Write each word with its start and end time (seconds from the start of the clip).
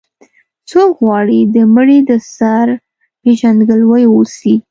څوک 0.69 0.91
غواړي 1.05 1.39
د 1.55 1.57
مړي 1.75 1.99
د 2.09 2.11
سر 2.35 2.67
پېژندګلوي 3.21 4.03
واوسي. 4.09 4.55